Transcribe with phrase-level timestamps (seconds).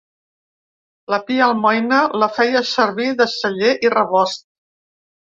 [1.13, 4.43] La Pia Almoina la feia servir de celler i rebost.